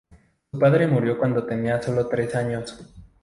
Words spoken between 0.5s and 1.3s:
padre murió